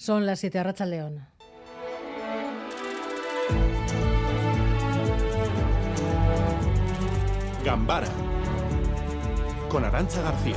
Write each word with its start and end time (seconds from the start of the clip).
Son 0.00 0.24
las 0.24 0.40
7 0.40 0.62
Racha 0.62 0.86
León. 0.86 1.26
Gambara 7.62 8.08
con 9.68 9.84
Arancha 9.84 10.22
García. 10.22 10.56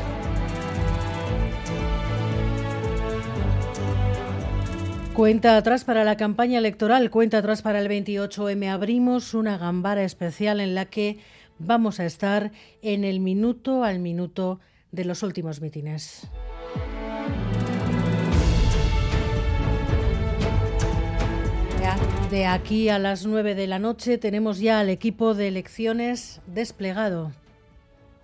Cuenta 5.14 5.58
atrás 5.58 5.84
para 5.84 6.06
la 6.06 6.16
campaña 6.16 6.60
electoral, 6.60 7.10
cuenta 7.10 7.40
atrás 7.40 7.62
para 7.62 7.82
el 7.82 7.90
28M. 7.90 8.70
Abrimos 8.72 9.34
una 9.34 9.58
gambara 9.58 10.06
especial 10.06 10.62
en 10.62 10.74
la 10.74 10.86
que 10.86 11.18
vamos 11.60 12.00
a 12.00 12.06
estar 12.06 12.54
en 12.82 13.04
el 13.04 13.20
minuto 13.20 13.84
al 13.84 14.00
minuto 14.00 14.62
de 14.94 15.04
los 15.04 15.22
últimos 15.22 15.60
mítines. 15.60 16.30
De 22.34 22.48
aquí 22.48 22.90
a 22.90 22.98
las 22.98 23.28
9 23.28 23.54
de 23.54 23.68
la 23.68 23.78
noche 23.78 24.18
tenemos 24.18 24.58
ya 24.58 24.80
al 24.80 24.90
equipo 24.90 25.36
de 25.36 25.50
elecciones 25.50 26.42
desplegado. 26.48 27.32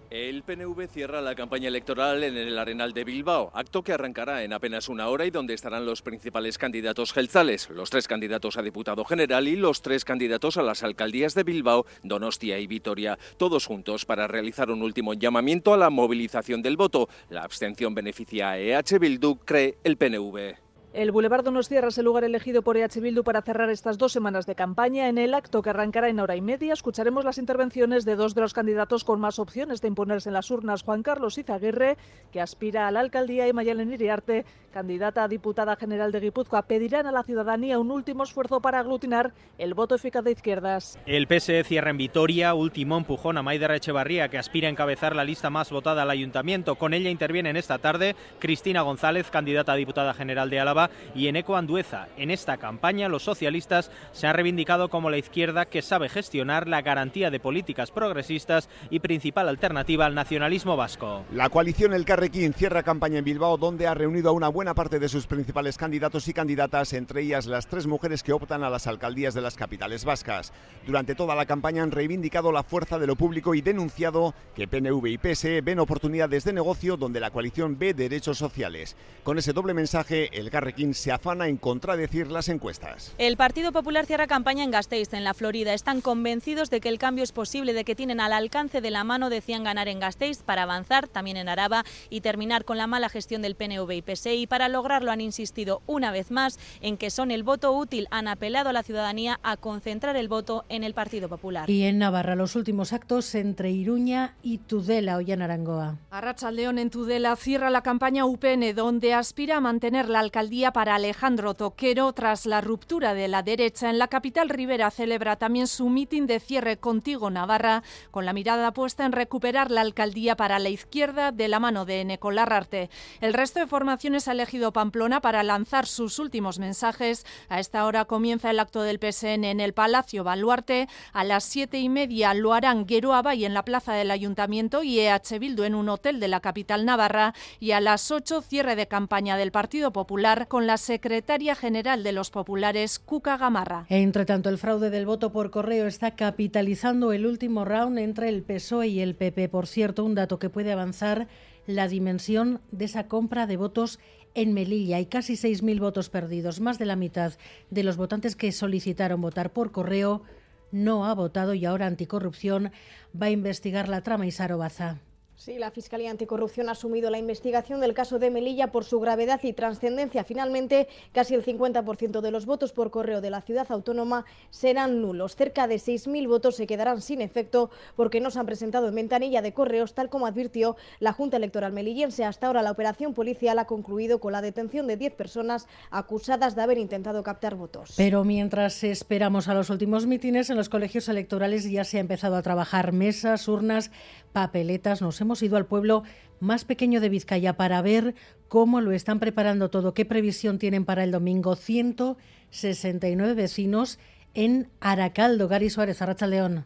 El 0.09 0.41
PNV 0.41 0.87
cierra 0.87 1.21
la 1.21 1.35
campaña 1.35 1.67
electoral 1.67 2.23
en 2.23 2.35
el 2.35 2.57
Arenal 2.57 2.93
de 2.93 3.03
Bilbao, 3.03 3.51
acto 3.53 3.83
que 3.83 3.93
arrancará 3.93 4.43
en 4.43 4.51
apenas 4.51 4.89
una 4.89 5.09
hora 5.09 5.27
y 5.27 5.29
donde 5.29 5.53
estarán 5.53 5.85
los 5.85 6.01
principales 6.01 6.57
candidatos 6.57 7.13
gelzales, 7.13 7.69
los 7.69 7.91
tres 7.91 8.07
candidatos 8.07 8.57
a 8.57 8.63
diputado 8.63 9.05
general 9.05 9.47
y 9.47 9.55
los 9.55 9.83
tres 9.83 10.03
candidatos 10.05 10.57
a 10.57 10.63
las 10.63 10.81
alcaldías 10.81 11.35
de 11.35 11.43
Bilbao, 11.43 11.85
Donostia 12.01 12.57
y 12.57 12.65
Vitoria, 12.65 13.19
todos 13.37 13.67
juntos 13.67 14.05
para 14.05 14.27
realizar 14.27 14.71
un 14.71 14.81
último 14.81 15.13
llamamiento 15.13 15.71
a 15.71 15.77
la 15.77 15.91
movilización 15.91 16.63
del 16.63 16.77
voto. 16.77 17.09
La 17.29 17.43
abstención 17.43 17.93
beneficia 17.93 18.49
a 18.49 18.57
EH 18.57 18.97
Bildu, 18.97 19.35
cree 19.45 19.77
el 19.83 19.97
PNV. 19.97 20.68
El 20.91 21.11
Boulevard 21.11 21.43
Donostia 21.43 21.81
es 21.81 21.99
el 21.99 22.05
lugar 22.05 22.23
elegido 22.23 22.63
por 22.63 22.75
EH 22.75 22.99
Bildu 22.99 23.23
para 23.23 23.43
cerrar 23.43 23.69
estas 23.69 23.99
dos 23.99 24.11
semanas 24.11 24.47
de 24.47 24.55
campaña. 24.55 25.07
En 25.07 25.19
el 25.19 25.35
acto 25.35 25.61
que 25.61 25.69
arrancará 25.69 26.09
en 26.09 26.19
hora 26.19 26.35
y 26.35 26.41
media 26.41 26.73
escucharemos 26.73 27.23
las 27.23 27.37
intervenciones 27.37 28.05
de 28.05 28.15
dos 28.15 28.33
de 28.33 28.41
los 28.41 28.55
candidatos 28.55 29.03
con 29.03 29.19
más 29.19 29.37
opciones 29.37 29.81
de 29.81 29.87
imponerse 29.87 30.29
en 30.29 30.33
las 30.33 30.49
urnas, 30.49 30.81
Juan 30.81 31.03
Carlos 31.03 31.37
Izaguirre, 31.37 31.95
que 32.31 32.41
aspira 32.41 32.87
a 32.87 32.91
la 32.91 33.01
alcaldía, 33.01 33.47
y 33.47 33.53
Mayalen 33.53 33.93
Iriarte, 33.93 34.45
candidata 34.73 35.23
a 35.23 35.27
diputada 35.27 35.75
general 35.75 36.11
de 36.11 36.21
Guipúzcoa, 36.21 36.63
pedirán 36.63 37.05
a 37.05 37.11
la 37.11 37.21
ciudadanía 37.21 37.77
un 37.77 37.91
último 37.91 38.23
esfuerzo 38.23 38.59
para 38.59 38.79
aglutinar 38.79 39.31
el 39.59 39.75
voto 39.75 39.93
eficaz 39.93 40.23
de 40.23 40.31
izquierdas. 40.31 40.97
El 41.05 41.27
PSE 41.27 41.63
cierra 41.65 41.91
en 41.91 41.97
Vitoria, 41.97 42.55
último 42.55 42.97
empujón 42.97 43.37
a 43.37 43.43
Maider 43.43 43.71
Echevarría, 43.71 44.29
que 44.29 44.39
aspira 44.39 44.67
a 44.67 44.71
encabezar 44.71 45.15
la 45.15 45.23
lista 45.23 45.51
más 45.51 45.69
votada 45.69 46.01
al 46.01 46.09
ayuntamiento. 46.09 46.75
Con 46.75 46.95
ella 46.95 47.11
intervienen 47.11 47.57
esta 47.57 47.77
tarde 47.77 48.15
Cristina 48.39 48.81
González, 48.81 49.29
candidata 49.29 49.73
a 49.73 49.75
diputada 49.75 50.15
general 50.15 50.49
de 50.49 50.59
Álava, 50.59 50.78
y 51.15 51.27
Eneco 51.27 51.57
Andueza. 51.57 52.07
En 52.15 52.31
esta 52.31 52.57
campaña, 52.57 53.09
los 53.09 53.23
socialistas 53.23 53.91
se 54.11 54.27
han 54.27 54.35
reivindicado 54.35 54.89
como 54.89 55.09
la 55.09 55.17
izquierda 55.17 55.65
que 55.65 55.81
sabe 55.81 56.09
gestionar 56.09 56.67
la 56.67 56.81
garantía 56.81 57.31
de 57.31 57.39
políticas 57.39 57.91
progresistas 57.91 58.69
y 58.89 58.99
principal 58.99 59.49
alternativa 59.49 60.05
al 60.05 60.15
nacionalismo 60.15 60.77
vasco. 60.77 61.25
La 61.33 61.49
coalición 61.49 61.93
El 61.93 62.05
Carrequín 62.05 62.53
cierra 62.53 62.83
campaña 62.83 63.19
en 63.19 63.25
Bilbao, 63.25 63.57
donde 63.57 63.87
ha 63.87 63.93
reunido 63.93 64.29
a 64.29 64.33
una 64.33 64.47
buena 64.47 64.73
parte 64.73 64.99
de 64.99 65.09
sus 65.09 65.27
principales 65.27 65.77
candidatos 65.77 66.27
y 66.27 66.33
candidatas, 66.33 66.93
entre 66.93 67.21
ellas 67.21 67.47
las 67.47 67.67
tres 67.67 67.87
mujeres 67.87 68.23
que 68.23 68.33
optan 68.33 68.63
a 68.63 68.69
las 68.69 68.87
alcaldías 68.87 69.33
de 69.33 69.41
las 69.41 69.55
capitales 69.55 70.05
vascas. 70.05 70.53
Durante 70.85 71.15
toda 71.15 71.35
la 71.35 71.45
campaña 71.45 71.83
han 71.83 71.91
reivindicado 71.91 72.51
la 72.51 72.63
fuerza 72.63 72.99
de 72.99 73.07
lo 73.07 73.15
público 73.15 73.55
y 73.55 73.61
denunciado 73.61 74.33
que 74.55 74.67
PNV 74.67 75.07
y 75.07 75.17
PSE 75.17 75.61
ven 75.61 75.79
oportunidades 75.79 76.43
de 76.43 76.53
negocio 76.53 76.97
donde 76.97 77.19
la 77.19 77.31
coalición 77.31 77.77
ve 77.77 77.93
derechos 77.93 78.37
sociales. 78.37 78.95
Con 79.23 79.37
ese 79.37 79.53
doble 79.53 79.73
mensaje, 79.73 80.29
El 80.37 80.49
Carrequín 80.49 80.68
se 80.93 81.11
afana 81.11 81.47
en 81.47 81.57
contradecir 81.57 82.31
las 82.31 82.49
encuestas. 82.49 83.13
El 83.17 83.37
Partido 83.37 83.71
Popular 83.71 84.05
cierra 84.05 84.27
campaña 84.27 84.63
en 84.63 84.71
Gasteiz, 84.71 85.13
en 85.13 85.23
la 85.23 85.33
Florida. 85.33 85.73
Están 85.73 86.01
convencidos 86.01 86.69
de 86.69 86.79
que 86.79 86.89
el 86.89 86.99
cambio 86.99 87.23
es 87.23 87.31
posible, 87.31 87.73
de 87.73 87.83
que 87.83 87.95
tienen 87.95 88.19
al 88.19 88.33
alcance 88.33 88.81
de 88.81 88.91
la 88.91 89.03
mano, 89.03 89.29
decían 89.29 89.63
ganar 89.63 89.87
en 89.87 89.99
Gasteiz 89.99 90.43
para 90.43 90.63
avanzar 90.63 91.07
también 91.07 91.37
en 91.37 91.49
Araba 91.49 91.83
y 92.09 92.21
terminar 92.21 92.65
con 92.65 92.77
la 92.77 92.87
mala 92.87 93.09
gestión 93.09 93.41
del 93.41 93.55
PNV 93.55 93.91
y 93.91 94.01
PSE. 94.01 94.35
Y 94.35 94.47
para 94.47 94.69
lograrlo 94.69 95.11
han 95.11 95.21
insistido 95.21 95.81
una 95.87 96.11
vez 96.11 96.31
más 96.31 96.59
en 96.81 96.97
que 96.97 97.09
son 97.09 97.31
el 97.31 97.43
voto 97.43 97.71
útil. 97.71 98.07
Han 98.11 98.27
apelado 98.27 98.69
a 98.69 98.73
la 98.73 98.83
ciudadanía 98.83 99.39
a 99.43 99.57
concentrar 99.57 100.15
el 100.15 100.27
voto 100.27 100.65
en 100.69 100.83
el 100.83 100.93
Partido 100.93 101.29
Popular. 101.29 101.69
Y 101.69 101.83
en 101.83 101.97
Navarra, 101.97 102.35
los 102.35 102.55
últimos 102.55 102.93
actos 102.93 103.33
entre 103.35 103.71
Iruña 103.71 104.35
y 104.41 104.59
Tudela, 104.59 105.17
hoy 105.17 105.31
en 105.31 105.41
Arangoa. 105.41 105.97
Arracha 106.11 106.51
León 106.51 106.79
en 106.79 106.89
Tudela 106.89 107.35
cierra 107.35 107.69
la 107.69 107.81
campaña 107.81 108.25
UPN, 108.25 108.75
donde 108.75 109.13
aspira 109.13 109.57
a 109.57 109.61
mantener 109.61 110.09
la 110.09 110.19
alcaldía 110.19 110.58
para 110.59 110.95
Alejandro 110.95 111.53
Toquero, 111.53 112.11
tras 112.11 112.45
la 112.45 112.59
ruptura 112.59 113.13
de 113.13 113.29
la 113.29 113.43
derecha 113.43 113.89
en 113.89 113.97
la 113.97 114.09
capital 114.09 114.49
Rivera, 114.49 114.91
celebra 114.91 115.37
también 115.37 115.67
su 115.67 115.89
mitin 115.89 116.27
de 116.27 116.41
cierre 116.41 116.77
Contigo 116.77 117.29
Navarra, 117.29 117.81
con 118.11 118.25
la 118.25 118.33
mirada 118.33 118.73
puesta 118.73 119.05
en 119.05 119.13
recuperar 119.13 119.71
la 119.71 119.81
alcaldía 119.81 120.35
para 120.35 120.59
la 120.59 120.67
izquierda 120.67 121.31
de 121.31 121.47
la 121.47 121.59
mano 121.59 121.85
de 121.85 122.03
Necolarrarte. 122.03 122.89
El 123.21 123.33
resto 123.33 123.61
de 123.61 123.67
formaciones 123.67 124.27
ha 124.27 124.33
elegido 124.33 124.73
Pamplona 124.73 125.21
para 125.21 125.43
lanzar 125.43 125.87
sus 125.87 126.19
últimos 126.19 126.59
mensajes. 126.59 127.25
A 127.47 127.61
esta 127.61 127.85
hora 127.85 128.03
comienza 128.03 128.51
el 128.51 128.59
acto 128.59 128.81
del 128.81 128.99
PSN 128.99 129.45
en 129.45 129.61
el 129.61 129.73
Palacio 129.73 130.25
Baluarte. 130.25 130.89
A 131.13 131.23
las 131.23 131.45
siete 131.45 131.79
y 131.79 131.87
media 131.87 132.33
lo 132.33 132.53
harán 132.53 132.85
Geroaba 132.85 133.33
y 133.33 133.45
en 133.45 133.53
la 133.53 133.63
plaza 133.63 133.93
del 133.93 134.11
Ayuntamiento 134.11 134.83
y 134.83 134.99
EH 134.99 135.39
Bildu 135.39 135.63
en 135.63 135.75
un 135.75 135.87
hotel 135.87 136.19
de 136.19 136.27
la 136.27 136.41
capital 136.41 136.85
navarra. 136.85 137.33
Y 137.61 137.71
a 137.71 137.79
las 137.79 138.11
ocho 138.11 138.41
cierre 138.41 138.75
de 138.75 138.89
campaña 138.89 139.37
del 139.37 139.53
Partido 139.53 139.93
Popular 139.93 140.48
con 140.49 140.67
la 140.67 140.77
secretaria 140.77 141.55
general 141.55 142.03
de 142.03 142.11
los 142.11 142.31
populares, 142.31 142.99
Cuca 142.99 143.37
Gamarra. 143.37 143.85
Entre 143.87 144.25
tanto, 144.25 144.49
el 144.49 144.57
fraude 144.57 144.89
del 144.89 145.05
voto 145.05 145.31
por 145.31 145.51
correo 145.51 145.87
está 145.87 146.15
capitalizando 146.15 147.13
el 147.13 147.25
último 147.25 147.63
round 147.63 147.99
entre 147.99 148.27
el 148.27 148.41
PSOE 148.41 148.87
y 148.87 148.99
el 148.99 149.15
PP. 149.15 149.47
Por 149.47 149.67
cierto, 149.67 150.03
un 150.03 150.15
dato 150.15 150.39
que 150.39 150.49
puede 150.49 150.73
avanzar 150.73 151.27
la 151.67 151.87
dimensión 151.87 152.61
de 152.71 152.85
esa 152.85 153.07
compra 153.07 153.45
de 153.45 153.57
votos 153.57 153.99
en 154.33 154.53
Melilla. 154.53 154.97
Hay 154.97 155.05
casi 155.05 155.33
6.000 155.33 155.79
votos 155.79 156.09
perdidos. 156.09 156.59
Más 156.59 156.79
de 156.79 156.85
la 156.85 156.95
mitad 156.95 157.33
de 157.69 157.83
los 157.83 157.95
votantes 157.95 158.35
que 158.35 158.51
solicitaron 158.51 159.21
votar 159.21 159.53
por 159.53 159.71
correo 159.71 160.23
no 160.71 161.05
ha 161.05 161.13
votado 161.13 161.53
y 161.53 161.65
ahora 161.65 161.85
Anticorrupción 161.85 162.71
va 163.19 163.27
a 163.27 163.31
investigar 163.31 163.87
la 163.87 164.01
trama 164.01 164.25
Isaro 164.25 164.57
Baza. 164.57 164.97
Sí, 165.39 165.57
la 165.57 165.71
Fiscalía 165.71 166.11
Anticorrupción 166.11 166.67
ha 166.67 166.73
asumido 166.73 167.09
la 167.09 167.17
investigación 167.17 167.79
del 167.79 167.93
caso 167.93 168.19
de 168.19 168.29
Melilla 168.29 168.73
por 168.73 168.83
su 168.83 168.99
gravedad 168.99 169.39
y 169.41 169.53
trascendencia. 169.53 170.25
Finalmente, 170.25 170.89
casi 171.13 171.33
el 171.33 171.45
50% 171.45 172.19
de 172.19 172.29
los 172.29 172.45
votos 172.45 172.73
por 172.73 172.91
correo 172.91 173.21
de 173.21 173.29
la 173.29 173.39
ciudad 173.39 173.65
autónoma 173.71 174.25
serán 174.49 175.01
nulos. 175.01 175.37
Cerca 175.37 175.69
de 175.69 175.75
6.000 175.75 176.27
votos 176.27 176.57
se 176.57 176.67
quedarán 176.67 177.01
sin 177.01 177.21
efecto 177.21 177.69
porque 177.95 178.19
no 178.19 178.31
se 178.31 178.39
han 178.39 178.47
presentado 178.47 178.89
en 178.89 178.95
ventanilla 178.95 179.41
de 179.41 179.53
correos, 179.53 179.93
tal 179.93 180.09
como 180.09 180.27
advirtió 180.27 180.75
la 180.99 181.13
Junta 181.13 181.37
Electoral 181.37 181.71
melillense. 181.71 182.25
Hasta 182.25 182.47
ahora, 182.47 182.61
la 182.61 182.71
operación 182.71 183.13
policial 183.13 183.59
ha 183.59 183.65
concluido 183.65 184.19
con 184.19 184.33
la 184.33 184.41
detención 184.41 184.87
de 184.87 184.97
10 184.97 185.13
personas 185.13 185.69
acusadas 185.89 186.57
de 186.57 186.63
haber 186.63 186.79
intentado 186.79 187.23
captar 187.23 187.55
votos. 187.55 187.93
Pero 187.95 188.25
mientras 188.25 188.83
esperamos 188.83 189.47
a 189.47 189.53
los 189.53 189.69
últimos 189.69 190.05
mítines, 190.05 190.49
en 190.49 190.57
los 190.57 190.67
colegios 190.67 191.07
electorales 191.07 191.63
ya 191.71 191.85
se 191.85 191.95
ha 191.95 192.01
empezado 192.01 192.35
a 192.35 192.41
trabajar 192.41 192.91
mesas, 192.91 193.47
urnas, 193.47 193.89
papeletas. 194.33 195.01
Nos 195.01 195.21
hemos 195.21 195.28
ido 195.41 195.57
al 195.57 195.65
pueblo 195.65 196.03
más 196.39 196.65
pequeño 196.65 197.01
de 197.01 197.09
Vizcaya 197.09 197.57
para 197.57 197.81
ver 197.81 198.15
cómo 198.47 198.81
lo 198.81 198.91
están 198.91 199.19
preparando 199.19 199.69
todo, 199.69 199.93
qué 199.93 200.05
previsión 200.05 200.57
tienen 200.57 200.85
para 200.85 201.03
el 201.03 201.11
domingo. 201.11 201.55
169 201.55 203.33
vecinos 203.33 203.99
en 204.33 204.69
Aracaldo. 204.79 205.47
Gary 205.47 205.69
Suárez, 205.69 206.01
Arracha 206.01 206.27
León. 206.27 206.65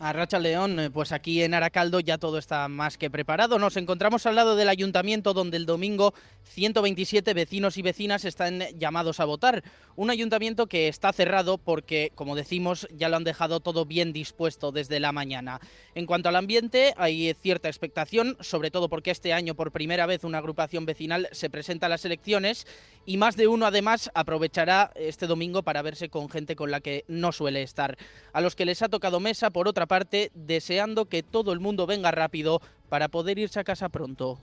A 0.00 0.12
Racha 0.12 0.38
León, 0.38 0.78
eh, 0.78 0.90
pues 0.90 1.10
aquí 1.10 1.42
en 1.42 1.54
Aracaldo 1.54 1.98
ya 1.98 2.18
todo 2.18 2.38
está 2.38 2.68
más 2.68 2.96
que 2.96 3.10
preparado. 3.10 3.58
Nos 3.58 3.76
encontramos 3.76 4.26
al 4.26 4.36
lado 4.36 4.54
del 4.54 4.68
ayuntamiento 4.68 5.34
donde 5.34 5.56
el 5.56 5.66
domingo 5.66 6.14
127 6.44 7.34
vecinos 7.34 7.76
y 7.76 7.82
vecinas 7.82 8.24
están 8.24 8.60
llamados 8.78 9.18
a 9.18 9.24
votar. 9.24 9.64
Un 9.96 10.10
ayuntamiento 10.10 10.68
que 10.68 10.86
está 10.86 11.12
cerrado 11.12 11.58
porque, 11.58 12.12
como 12.14 12.36
decimos, 12.36 12.86
ya 12.96 13.08
lo 13.08 13.16
han 13.16 13.24
dejado 13.24 13.58
todo 13.58 13.86
bien 13.86 14.12
dispuesto 14.12 14.70
desde 14.70 15.00
la 15.00 15.10
mañana. 15.10 15.60
En 15.96 16.06
cuanto 16.06 16.28
al 16.28 16.36
ambiente, 16.36 16.94
hay 16.96 17.34
cierta 17.34 17.66
expectación, 17.66 18.36
sobre 18.38 18.70
todo 18.70 18.88
porque 18.88 19.10
este 19.10 19.32
año 19.32 19.56
por 19.56 19.72
primera 19.72 20.06
vez 20.06 20.22
una 20.22 20.38
agrupación 20.38 20.86
vecinal 20.86 21.28
se 21.32 21.50
presenta 21.50 21.86
a 21.86 21.88
las 21.88 22.04
elecciones 22.04 22.68
y 23.04 23.16
más 23.16 23.34
de 23.34 23.48
uno 23.48 23.66
además 23.66 24.12
aprovechará 24.14 24.92
este 24.94 25.26
domingo 25.26 25.64
para 25.64 25.82
verse 25.82 26.08
con 26.08 26.28
gente 26.28 26.54
con 26.54 26.70
la 26.70 26.80
que 26.80 27.04
no 27.08 27.32
suele 27.32 27.62
estar. 27.62 27.98
A 28.32 28.40
los 28.40 28.54
que 28.54 28.64
les 28.64 28.82
ha 28.82 28.88
tocado 28.88 29.18
mesa, 29.18 29.50
por 29.50 29.66
otra 29.66 29.87
parte, 29.88 30.30
deseando 30.34 31.06
que 31.06 31.24
todo 31.24 31.52
el 31.52 31.58
mundo 31.58 31.86
venga 31.86 32.12
rápido 32.12 32.60
para 32.88 33.08
poder 33.08 33.38
irse 33.40 33.58
a 33.58 33.64
casa 33.64 33.88
pronto. 33.88 34.38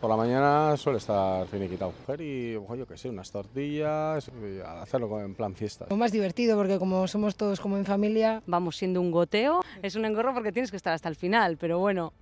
Por 0.00 0.08
la 0.08 0.16
mañana 0.16 0.78
suele 0.78 0.96
estar 0.96 1.46
finiquitado. 1.48 1.92
Y 2.18 2.52
yo 2.52 2.86
qué 2.88 2.96
sé, 2.96 3.10
unas 3.10 3.30
tortillas, 3.30 4.30
hacerlo 4.80 5.20
en 5.20 5.34
plan 5.34 5.54
fiesta. 5.54 5.86
Lo 5.90 5.96
más 5.96 6.10
divertido 6.10 6.56
porque 6.56 6.78
como 6.78 7.06
somos 7.06 7.36
todos 7.36 7.60
como 7.60 7.76
en 7.76 7.84
familia. 7.84 8.42
Vamos 8.46 8.76
siendo 8.76 9.02
un 9.02 9.10
goteo, 9.10 9.60
es 9.82 9.96
un 9.96 10.06
engorro 10.06 10.32
porque 10.32 10.52
tienes 10.52 10.70
que 10.70 10.78
estar 10.78 10.94
hasta 10.94 11.10
el 11.10 11.16
final, 11.16 11.58
pero 11.58 11.78
bueno, 11.78 12.14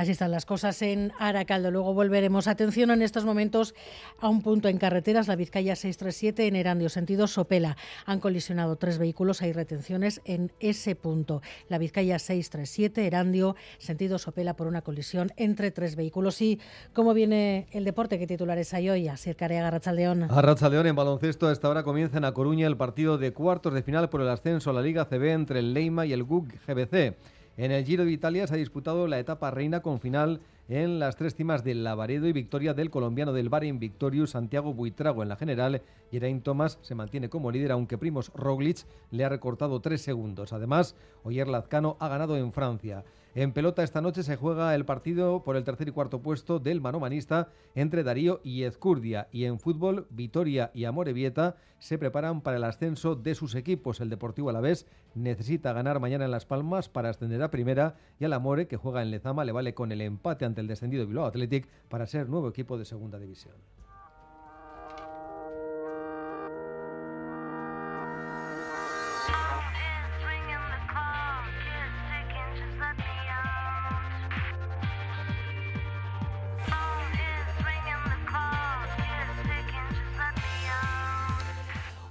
Así 0.00 0.12
están 0.12 0.30
las 0.30 0.46
cosas 0.46 0.80
en 0.80 1.12
Aracaldo. 1.18 1.70
Luego 1.70 1.92
volveremos. 1.92 2.48
Atención 2.48 2.90
en 2.90 3.02
estos 3.02 3.26
momentos 3.26 3.74
a 4.18 4.30
un 4.30 4.40
punto 4.40 4.68
en 4.68 4.78
carreteras, 4.78 5.28
la 5.28 5.36
Vizcaya 5.36 5.76
637 5.76 6.46
en 6.46 6.56
Erandio, 6.56 6.88
sentido 6.88 7.26
Sopela. 7.26 7.76
Han 8.06 8.18
colisionado 8.18 8.76
tres 8.76 8.96
vehículos, 8.96 9.42
hay 9.42 9.52
retenciones 9.52 10.22
en 10.24 10.52
ese 10.58 10.94
punto. 10.94 11.42
La 11.68 11.76
Vizcaya 11.76 12.18
637, 12.18 13.06
Erandio, 13.06 13.56
sentido 13.76 14.16
Sopela 14.16 14.56
por 14.56 14.68
una 14.68 14.80
colisión 14.80 15.32
entre 15.36 15.70
tres 15.70 15.96
vehículos. 15.96 16.40
¿Y 16.40 16.58
cómo 16.94 17.12
viene 17.12 17.66
el 17.72 17.84
deporte? 17.84 18.18
¿Qué 18.18 18.26
titulares 18.26 18.72
hay 18.72 18.88
hoy? 18.88 19.06
Así 19.06 19.34
Carea 19.34 19.64
Garrachaldeón. 19.64 20.28
Garrachaldeón 20.28 20.86
en 20.86 20.96
baloncesto. 20.96 21.46
A 21.48 21.52
esta 21.52 21.68
hora 21.68 21.82
comienza 21.82 22.16
en 22.16 22.24
A 22.24 22.32
Coruña 22.32 22.66
el 22.66 22.78
partido 22.78 23.18
de 23.18 23.34
cuartos 23.34 23.74
de 23.74 23.82
final 23.82 24.08
por 24.08 24.22
el 24.22 24.30
ascenso 24.30 24.70
a 24.70 24.72
la 24.72 24.80
Liga 24.80 25.04
CB 25.04 25.24
entre 25.24 25.58
el 25.58 25.74
Leima 25.74 26.06
y 26.06 26.14
el 26.14 26.22
GUC 26.22 26.54
GBC. 26.66 27.18
En 27.56 27.72
el 27.72 27.84
Giro 27.84 28.04
de 28.04 28.12
Italia 28.12 28.46
se 28.46 28.54
ha 28.54 28.58
disputado 28.58 29.06
la 29.06 29.18
etapa 29.18 29.50
reina 29.50 29.80
con 29.80 30.00
final 30.00 30.40
en 30.70 31.00
las 31.00 31.16
tres 31.16 31.34
cimas 31.34 31.64
del 31.64 31.82
Lavaredo 31.82 32.28
y 32.28 32.32
victoria 32.32 32.74
del 32.74 32.90
colombiano 32.90 33.32
del 33.32 33.48
Barin 33.48 33.80
Victorious 33.80 34.30
Santiago 34.30 34.72
Buitrago 34.72 35.24
en 35.24 35.28
la 35.28 35.34
general. 35.34 35.82
Geraint 36.12 36.44
Thomas 36.44 36.78
se 36.80 36.94
mantiene 36.94 37.28
como 37.28 37.50
líder, 37.50 37.72
aunque 37.72 37.98
Primos 37.98 38.30
Roglic 38.36 38.86
le 39.10 39.24
ha 39.24 39.28
recortado 39.28 39.80
tres 39.80 40.00
segundos. 40.00 40.52
Además, 40.52 40.94
Oyer 41.24 41.48
Lazcano 41.48 41.96
ha 41.98 42.06
ganado 42.06 42.36
en 42.36 42.52
Francia. 42.52 43.04
En 43.34 43.52
pelota 43.52 43.84
esta 43.84 44.00
noche 44.00 44.24
se 44.24 44.34
juega 44.34 44.74
el 44.74 44.84
partido 44.84 45.44
por 45.44 45.56
el 45.56 45.62
tercer 45.62 45.86
y 45.86 45.92
cuarto 45.92 46.20
puesto 46.20 46.58
del 46.58 46.80
manomanista 46.80 47.48
entre 47.76 48.02
Darío 48.02 48.40
y 48.42 48.64
Ezcurdia. 48.64 49.28
Y 49.30 49.44
en 49.44 49.60
fútbol, 49.60 50.08
Vitoria 50.10 50.72
y 50.74 50.84
Amorebieta 50.84 51.54
se 51.78 51.96
preparan 51.96 52.40
para 52.40 52.56
el 52.56 52.64
ascenso 52.64 53.14
de 53.14 53.36
sus 53.36 53.54
equipos. 53.54 54.00
El 54.00 54.10
Deportivo 54.10 54.50
Alavés 54.50 54.86
necesita 55.14 55.72
ganar 55.72 56.00
mañana 56.00 56.24
en 56.24 56.32
Las 56.32 56.44
Palmas 56.44 56.88
para 56.88 57.10
ascender 57.10 57.40
a 57.42 57.52
primera 57.52 57.94
y 58.18 58.24
al 58.24 58.32
Amore, 58.32 58.66
que 58.66 58.76
juega 58.76 59.00
en 59.00 59.12
Lezama, 59.12 59.44
le 59.44 59.52
vale 59.52 59.74
con 59.74 59.92
el 59.92 60.00
empate 60.00 60.44
ante 60.44 60.59
el 60.60 60.66
descendido 60.66 61.06
Bilbao 61.06 61.26
Athletic 61.26 61.66
para 61.88 62.06
ser 62.06 62.28
nuevo 62.28 62.48
equipo 62.48 62.78
de 62.78 62.84
segunda 62.84 63.18
división. 63.18 63.54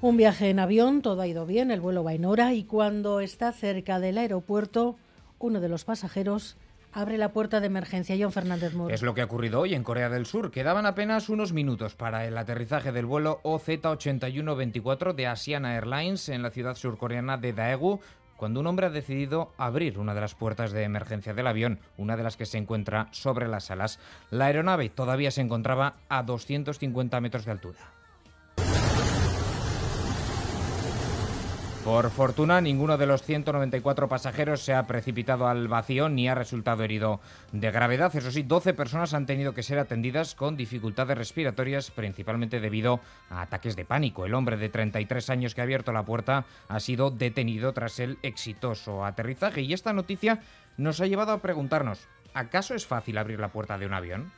Un 0.01 0.15
viaje 0.15 0.49
en 0.49 0.59
avión, 0.59 1.01
todo 1.01 1.21
ha 1.21 1.27
ido 1.27 1.45
bien, 1.45 1.71
el 1.71 1.81
vuelo 1.81 2.05
va 2.05 2.13
en 2.13 2.23
hora 2.23 2.53
y 2.53 2.63
cuando 2.63 3.19
está 3.19 3.51
cerca 3.51 3.99
del 3.99 4.17
aeropuerto, 4.17 4.95
uno 5.39 5.59
de 5.59 5.67
los 5.67 5.83
pasajeros 5.83 6.55
abre 6.91 7.17
la 7.17 7.31
puerta 7.31 7.59
de 7.59 7.67
emergencia. 7.67 8.15
John 8.19 8.31
Fernández 8.31 8.73
Moore. 8.73 8.93
Es 8.93 9.01
lo 9.01 9.13
que 9.13 9.21
ha 9.21 9.25
ocurrido 9.25 9.59
hoy 9.61 9.73
en 9.73 9.83
Corea 9.83 10.09
del 10.09 10.25
Sur. 10.25 10.51
Quedaban 10.51 10.85
apenas 10.85 11.29
unos 11.29 11.53
minutos 11.53 11.95
para 11.95 12.25
el 12.25 12.37
aterrizaje 12.37 12.91
del 12.91 13.05
vuelo 13.05 13.39
OZ-8124 13.43 15.13
de 15.13 15.27
Asiana 15.27 15.75
Airlines 15.75 16.29
en 16.29 16.43
la 16.43 16.51
ciudad 16.51 16.75
surcoreana 16.75 17.37
de 17.37 17.53
Daegu, 17.53 17.99
cuando 18.37 18.61
un 18.61 18.67
hombre 18.67 18.85
ha 18.85 18.89
decidido 18.89 19.51
abrir 19.57 19.99
una 19.99 20.13
de 20.13 20.21
las 20.21 20.33
puertas 20.33 20.71
de 20.71 20.83
emergencia 20.83 21.33
del 21.33 21.47
avión, 21.47 21.79
una 21.97 22.15
de 22.15 22.23
las 22.23 22.37
que 22.37 22.45
se 22.45 22.57
encuentra 22.57 23.09
sobre 23.11 23.49
las 23.49 23.69
alas. 23.69 23.99
La 24.29 24.45
aeronave 24.45 24.89
todavía 24.89 25.31
se 25.31 25.41
encontraba 25.41 25.95
a 26.07 26.23
250 26.23 27.19
metros 27.19 27.45
de 27.45 27.51
altura. 27.51 27.98
Por 31.83 32.09
fortuna, 32.11 32.59
ninguno 32.59 32.97
de 32.97 33.07
los 33.07 33.23
194 33.23 34.09
pasajeros 34.09 34.61
se 34.61 34.73
ha 34.73 34.85
precipitado 34.85 35.47
al 35.47 35.69
vacío 35.69 36.09
ni 36.09 36.27
ha 36.27 36.35
resultado 36.35 36.83
herido 36.83 37.21
de 37.53 37.71
gravedad. 37.71 38.13
Eso 38.13 38.31
sí, 38.31 38.43
12 38.43 38.73
personas 38.73 39.13
han 39.13 39.25
tenido 39.25 39.53
que 39.53 39.63
ser 39.63 39.79
atendidas 39.79 40.35
con 40.35 40.57
dificultades 40.57 41.17
respiratorias, 41.17 41.89
principalmente 41.89 42.59
debido 42.59 42.99
a 43.29 43.43
ataques 43.43 43.77
de 43.77 43.85
pánico. 43.85 44.25
El 44.25 44.33
hombre 44.33 44.57
de 44.57 44.67
33 44.67 45.29
años 45.29 45.55
que 45.55 45.61
ha 45.61 45.63
abierto 45.63 45.93
la 45.93 46.03
puerta 46.03 46.45
ha 46.67 46.79
sido 46.81 47.11
detenido 47.11 47.71
tras 47.71 47.99
el 47.99 48.17
exitoso 48.23 49.05
aterrizaje. 49.05 49.61
Y 49.61 49.71
esta 49.71 49.93
noticia 49.93 50.41
nos 50.77 50.99
ha 50.99 51.07
llevado 51.07 51.31
a 51.31 51.41
preguntarnos, 51.41 52.09
¿acaso 52.33 52.75
es 52.75 52.85
fácil 52.85 53.17
abrir 53.17 53.39
la 53.39 53.53
puerta 53.53 53.77
de 53.77 53.85
un 53.85 53.93
avión? 53.93 54.31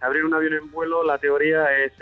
Abrir 0.00 0.24
un 0.24 0.34
avión 0.34 0.54
en 0.54 0.70
vuelo, 0.72 1.04
la 1.04 1.18
teoría 1.18 1.66
es, 1.78 1.92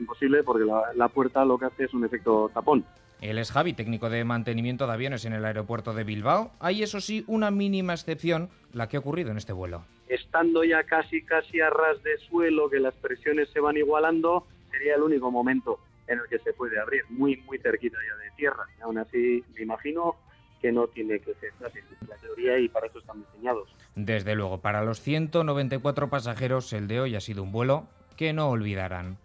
imposible 0.00 0.42
porque 0.42 0.66
la 0.94 1.08
puerta 1.08 1.44
lo 1.44 1.58
que 1.58 1.66
hace 1.66 1.84
es 1.84 1.94
un 1.94 2.04
efecto 2.04 2.50
tapón. 2.52 2.84
Él 3.22 3.38
es 3.38 3.52
Javi, 3.52 3.72
técnico 3.72 4.10
de 4.10 4.24
mantenimiento 4.24 4.84
de 4.88 4.94
aviones 4.94 5.24
en 5.24 5.32
el 5.32 5.44
aeropuerto 5.44 5.94
de 5.94 6.02
Bilbao. 6.02 6.50
Hay, 6.58 6.82
eso 6.82 7.00
sí, 7.00 7.24
una 7.28 7.52
mínima 7.52 7.94
excepción, 7.94 8.50
la 8.72 8.88
que 8.88 8.96
ha 8.96 9.00
ocurrido 9.00 9.30
en 9.30 9.36
este 9.36 9.52
vuelo. 9.52 9.84
Estando 10.08 10.64
ya 10.64 10.82
casi, 10.82 11.22
casi 11.22 11.60
a 11.60 11.70
ras 11.70 12.02
de 12.02 12.18
suelo, 12.28 12.68
que 12.68 12.80
las 12.80 12.94
presiones 12.94 13.48
se 13.50 13.60
van 13.60 13.76
igualando, 13.76 14.44
sería 14.72 14.96
el 14.96 15.02
único 15.02 15.30
momento 15.30 15.78
en 16.08 16.18
el 16.18 16.24
que 16.28 16.40
se 16.40 16.52
puede 16.52 16.80
abrir, 16.80 17.04
muy, 17.10 17.36
muy 17.46 17.58
cerquita 17.58 17.96
ya 17.96 18.24
de 18.24 18.30
tierra. 18.32 18.66
Aún 18.82 18.98
así, 18.98 19.44
me 19.54 19.62
imagino 19.62 20.16
que 20.60 20.72
no 20.72 20.88
tiene 20.88 21.20
que 21.20 21.32
ser 21.34 21.52
fácil, 21.60 21.84
la 22.08 22.16
teoría 22.16 22.58
y 22.58 22.68
para 22.68 22.88
eso 22.88 22.98
están 22.98 23.20
diseñados. 23.20 23.68
Desde 23.94 24.34
luego, 24.34 24.58
para 24.58 24.82
los 24.82 25.00
194 25.00 26.10
pasajeros, 26.10 26.72
el 26.72 26.88
de 26.88 27.00
hoy 27.00 27.14
ha 27.14 27.20
sido 27.20 27.44
un 27.44 27.52
vuelo 27.52 27.86
que 28.16 28.32
no 28.32 28.48
olvidarán. 28.48 29.18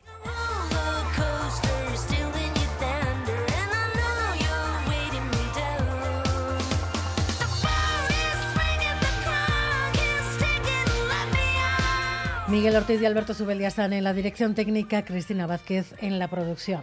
Miguel 12.57 12.75
Ortiz 12.75 12.99
y 12.99 13.05
Alberto 13.05 13.35
Zubeldia 13.35 13.67
están 13.67 13.93
en 13.93 14.03
la 14.03 14.13
dirección 14.13 14.55
técnica, 14.55 15.05
Cristina 15.05 15.45
Vázquez 15.45 15.93
en 15.99 16.17
la 16.17 16.27
producción. 16.27 16.81